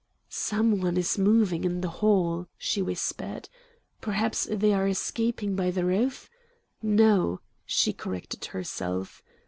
"Some 0.29 0.81
one 0.81 0.97
is 0.97 1.19
moving 1.19 1.63
in 1.63 1.81
the 1.81 1.87
hall," 2.01 2.47
she 2.57 2.81
whispered. 2.81 3.47
"Perhaps 4.01 4.47
they 4.49 4.73
are 4.73 4.87
escaping 4.87 5.55
by 5.55 5.69
the 5.69 5.85
roof? 5.85 6.27
No," 6.81 7.39
she 7.67 7.93
corrected 7.93 8.45
herself. 8.45 9.21